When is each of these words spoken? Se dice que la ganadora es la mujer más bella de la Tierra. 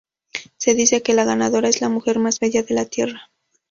Se 0.57 0.73
dice 0.73 1.03
que 1.03 1.13
la 1.13 1.25
ganadora 1.25 1.69
es 1.69 1.79
la 1.79 1.87
mujer 1.87 2.17
más 2.17 2.39
bella 2.39 2.63
de 2.63 2.73
la 2.73 2.85
Tierra. 2.85 3.29